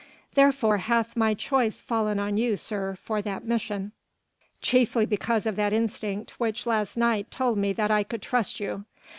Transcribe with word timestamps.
Therefore 0.33 0.79
hath 0.79 1.15
my 1.15 1.35
choice 1.35 1.79
fallen 1.79 2.17
on 2.17 2.35
you, 2.35 2.57
sir, 2.57 2.95
for 3.03 3.21
that 3.21 3.45
mission, 3.45 3.91
chiefly 4.59 5.05
because 5.05 5.45
of 5.45 5.55
that 5.57 5.73
instinct 5.73 6.39
which 6.39 6.65
last 6.65 6.97
night 6.97 7.29
told 7.29 7.59
me 7.59 7.71
that 7.73 7.91
I 7.91 8.01
could 8.03 8.23
trust 8.23 8.59
you. 8.59 8.85